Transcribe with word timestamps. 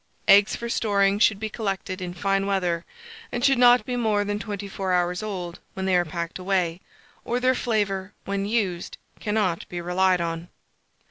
Eggs 0.27 0.55
for 0.55 0.67
storing 0.67 1.19
should 1.19 1.39
be 1.39 1.47
collected 1.47 2.01
in 2.01 2.11
fine 2.11 2.47
weather, 2.47 2.85
and 3.31 3.45
should 3.45 3.59
not 3.59 3.85
be 3.85 3.95
more 3.95 4.23
than 4.25 4.39
24 4.39 4.91
hours 4.93 5.21
old 5.21 5.59
when 5.75 5.85
they 5.85 5.95
are 5.95 6.03
packed 6.05 6.39
away, 6.39 6.81
or 7.23 7.39
their 7.39 7.53
flavour, 7.53 8.11
when 8.25 8.43
used, 8.47 8.97
cannot 9.19 9.69
be 9.69 9.79
relied 9.79 10.19
on. 10.19 10.49